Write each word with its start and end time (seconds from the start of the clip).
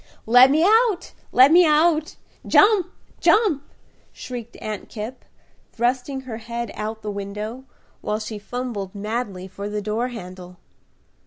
"Let 0.25 0.49
me 0.49 0.63
out! 0.65 1.13
Let 1.31 1.51
me 1.51 1.63
out! 1.63 2.15
Jump! 2.47 2.87
Jump!" 3.19 3.61
shrieked 4.11 4.57
Aunt 4.59 4.89
Kipp, 4.89 5.23
thrusting 5.71 6.21
her 6.21 6.37
head 6.37 6.71
out 6.73 6.97
of 6.97 7.01
the 7.03 7.11
window, 7.11 7.65
while 8.01 8.17
she 8.19 8.39
fumbled 8.39 8.95
madly 8.95 9.47
for 9.47 9.69
the 9.69 9.79
door 9.79 10.07
handle. 10.07 10.57